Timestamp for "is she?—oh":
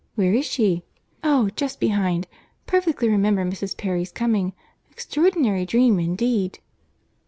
0.33-1.49